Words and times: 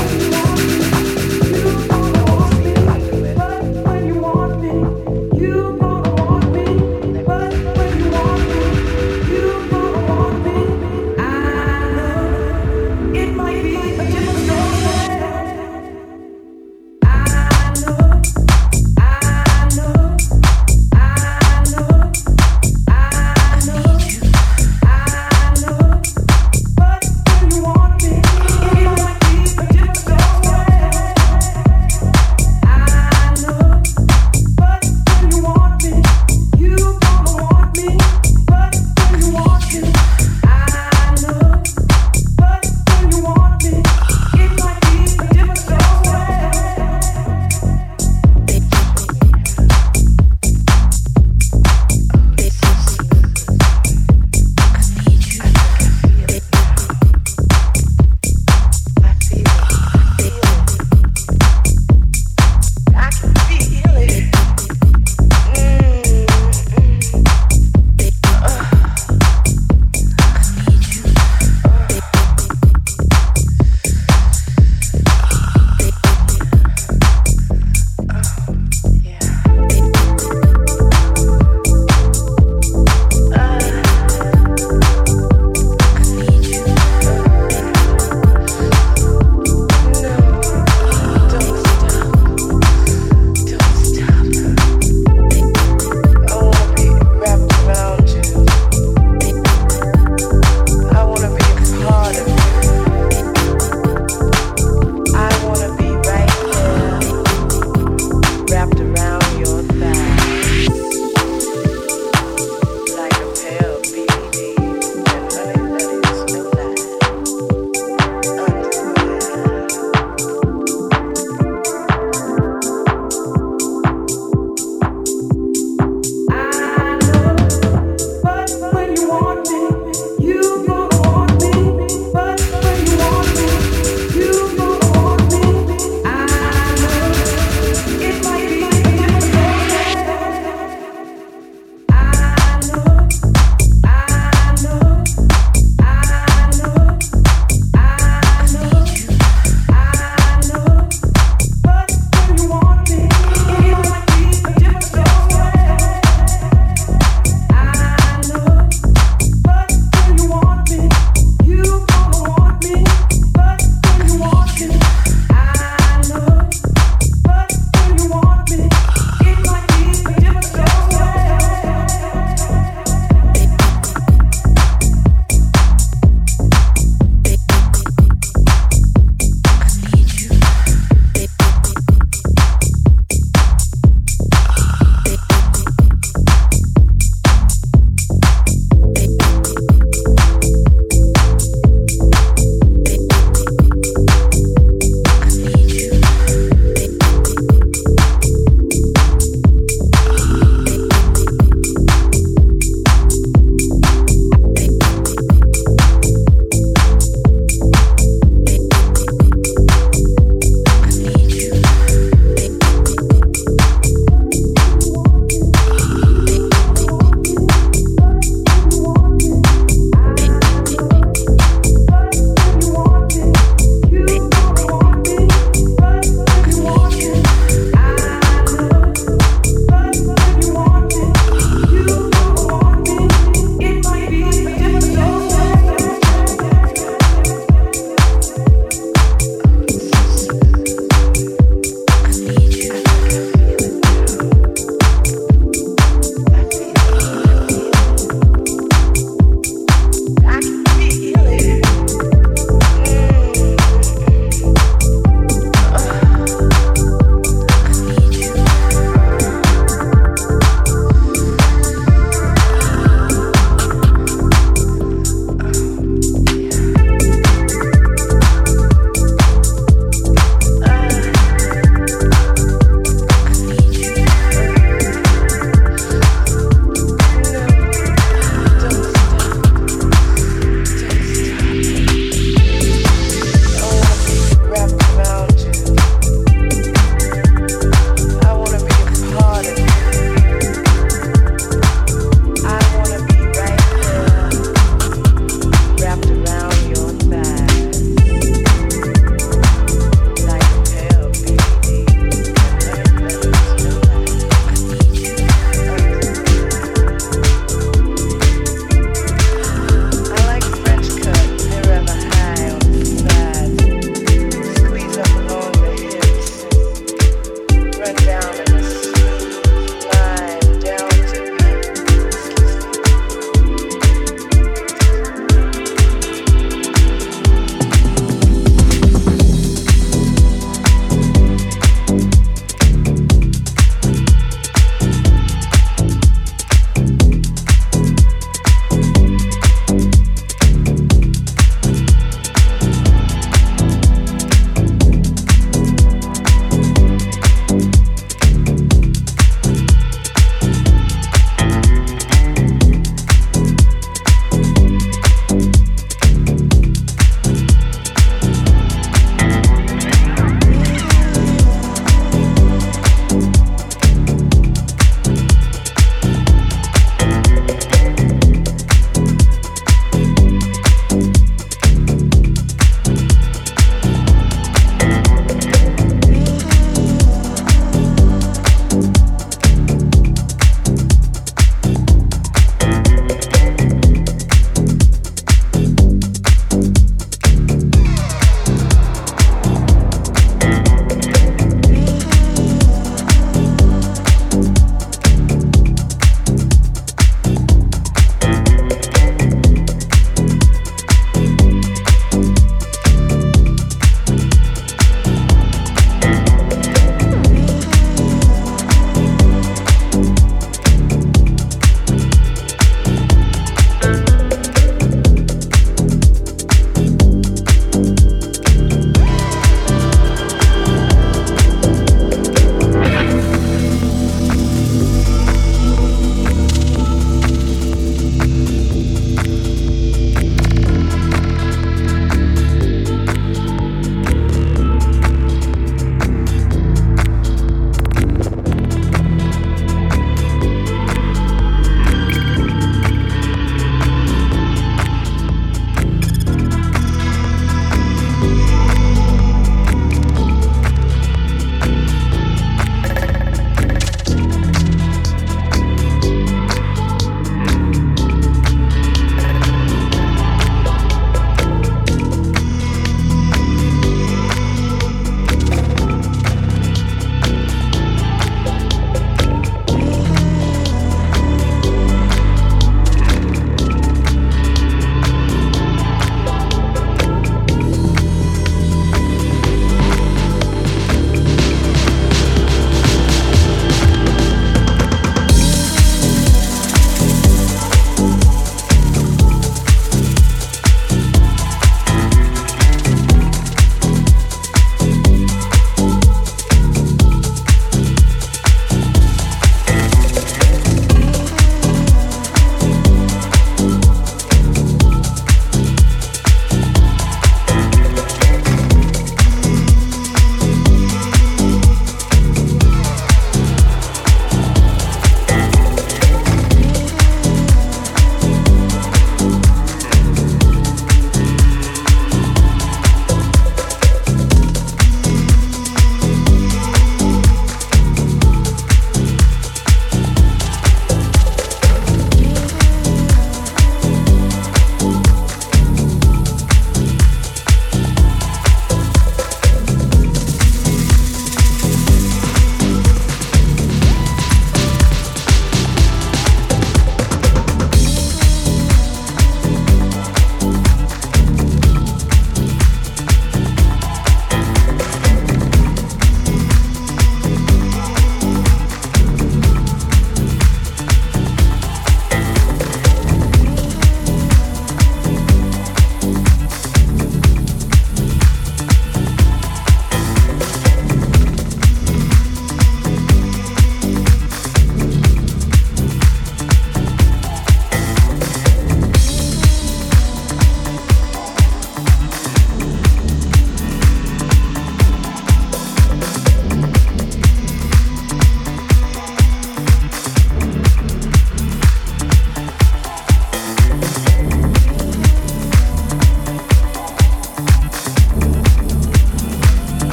Thank 0.00 0.34
you. 0.34 0.39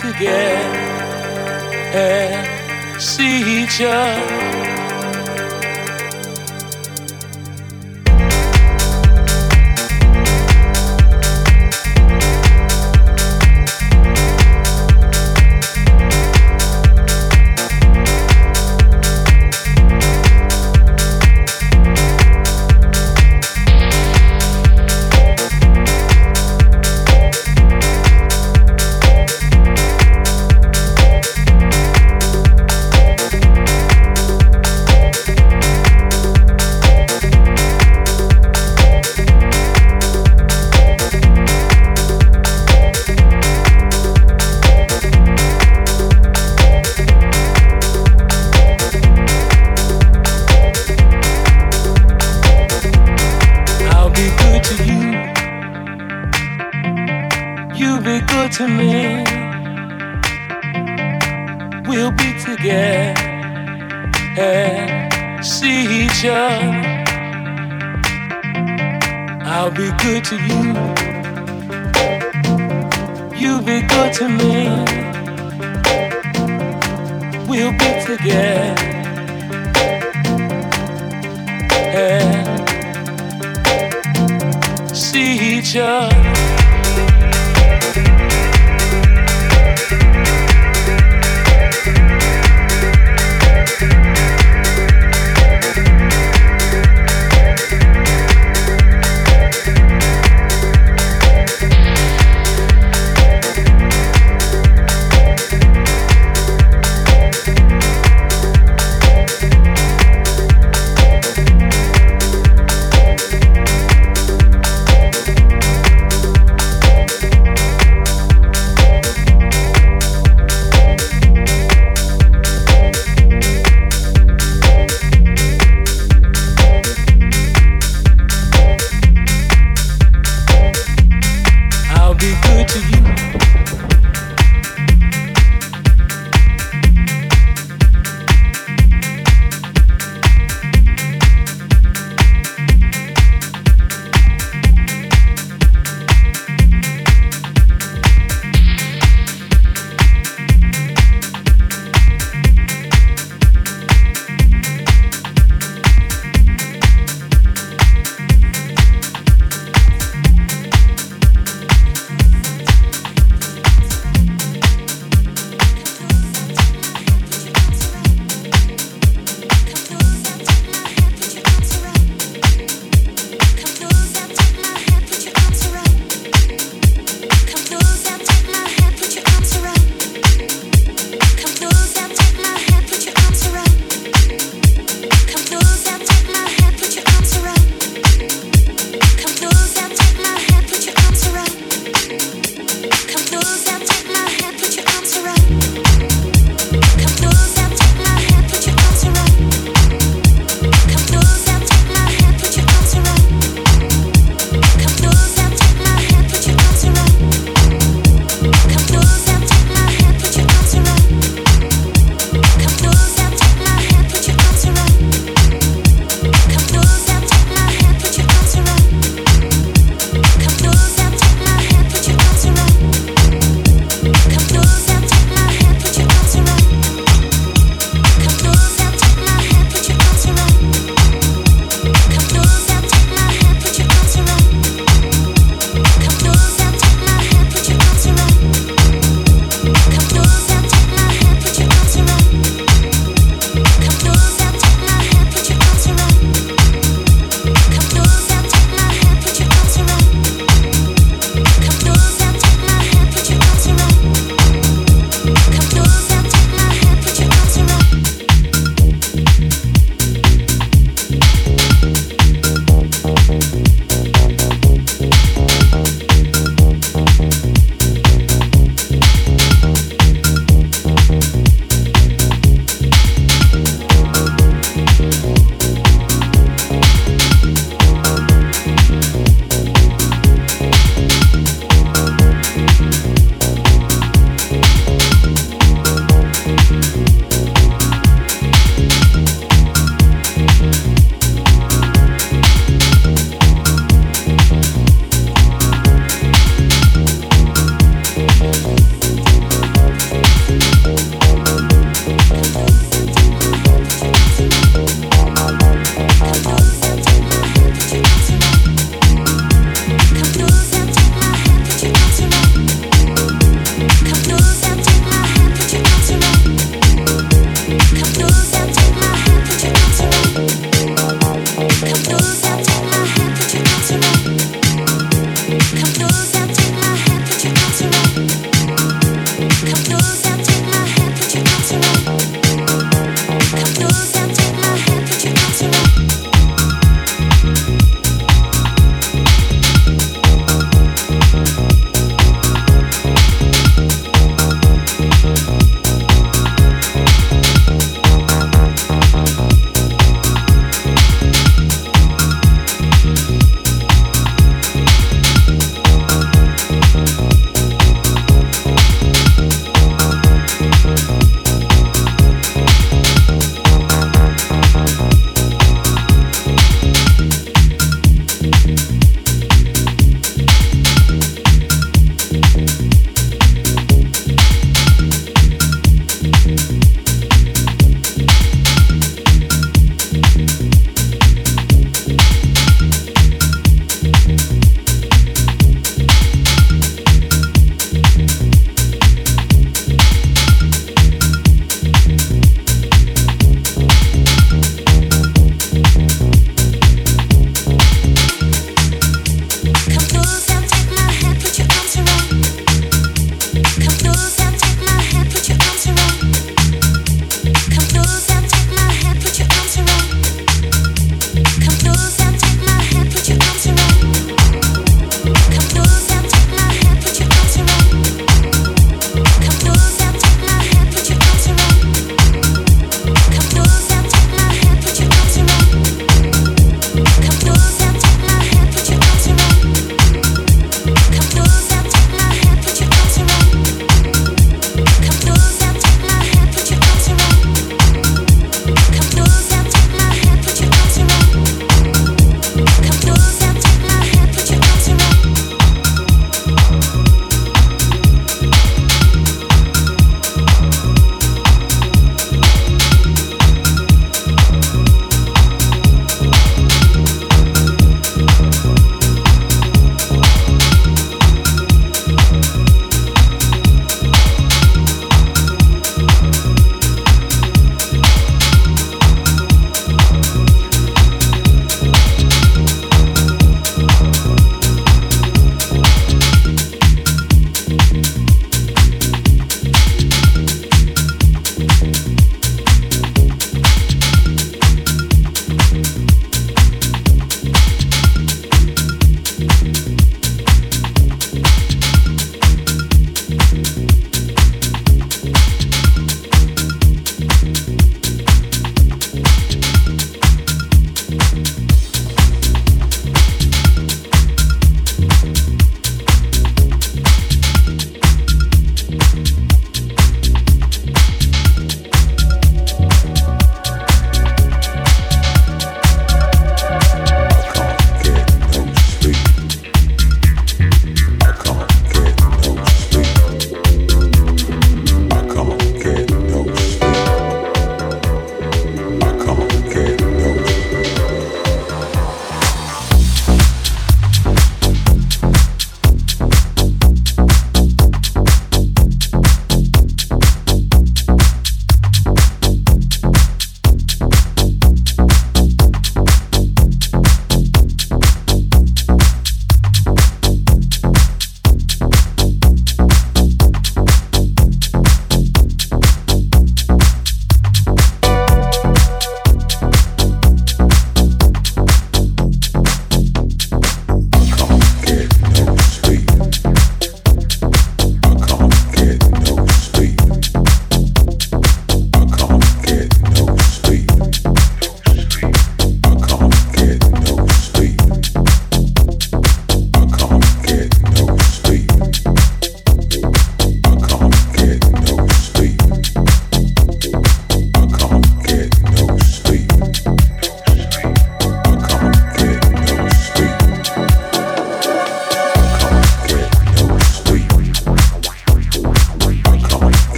Together 0.00 0.78
and 1.92 3.00
see 3.00 3.62
each 3.62 3.82
other. 3.82 4.59